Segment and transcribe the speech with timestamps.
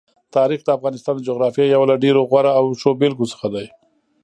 [0.35, 3.67] تاریخ د افغانستان د جغرافیې یو له ډېرو غوره او ښو بېلګو څخه دی.